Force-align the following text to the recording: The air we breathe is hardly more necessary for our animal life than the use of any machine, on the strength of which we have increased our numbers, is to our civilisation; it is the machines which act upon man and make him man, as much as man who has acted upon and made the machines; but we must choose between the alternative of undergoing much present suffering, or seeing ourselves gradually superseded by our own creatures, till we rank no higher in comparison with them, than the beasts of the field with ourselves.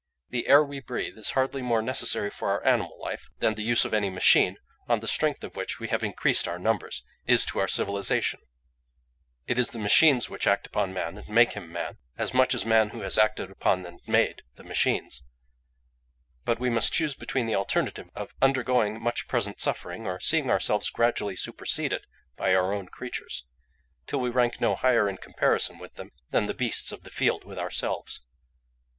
The 0.29 0.47
air 0.47 0.63
we 0.63 0.79
breathe 0.79 1.15
is 1.19 1.29
hardly 1.37 1.61
more 1.61 1.83
necessary 1.83 2.31
for 2.31 2.49
our 2.49 2.65
animal 2.65 2.99
life 2.99 3.27
than 3.37 3.53
the 3.53 3.61
use 3.61 3.85
of 3.85 3.93
any 3.93 4.09
machine, 4.09 4.57
on 4.89 4.99
the 4.99 5.07
strength 5.07 5.43
of 5.43 5.55
which 5.55 5.79
we 5.79 5.89
have 5.89 6.03
increased 6.03 6.47
our 6.47 6.57
numbers, 6.57 7.03
is 7.27 7.45
to 7.45 7.59
our 7.59 7.67
civilisation; 7.67 8.39
it 9.45 9.59
is 9.59 9.69
the 9.69 9.77
machines 9.77 10.27
which 10.27 10.47
act 10.47 10.65
upon 10.65 10.91
man 10.91 11.19
and 11.19 11.29
make 11.29 11.53
him 11.53 11.71
man, 11.71 11.99
as 12.17 12.33
much 12.33 12.55
as 12.55 12.65
man 12.65 12.89
who 12.89 13.01
has 13.01 13.19
acted 13.19 13.51
upon 13.51 13.85
and 13.85 14.01
made 14.07 14.41
the 14.55 14.63
machines; 14.63 15.21
but 16.45 16.59
we 16.59 16.71
must 16.71 16.91
choose 16.91 17.13
between 17.13 17.45
the 17.45 17.53
alternative 17.53 18.09
of 18.15 18.33
undergoing 18.41 18.99
much 18.99 19.27
present 19.27 19.61
suffering, 19.61 20.07
or 20.07 20.19
seeing 20.19 20.49
ourselves 20.49 20.89
gradually 20.89 21.35
superseded 21.35 22.07
by 22.35 22.55
our 22.55 22.73
own 22.73 22.87
creatures, 22.87 23.45
till 24.07 24.19
we 24.19 24.31
rank 24.31 24.59
no 24.59 24.73
higher 24.73 25.07
in 25.07 25.17
comparison 25.17 25.77
with 25.77 25.93
them, 25.93 26.09
than 26.31 26.47
the 26.47 26.55
beasts 26.55 26.91
of 26.91 27.03
the 27.03 27.11
field 27.11 27.43
with 27.43 27.59
ourselves. 27.59 28.23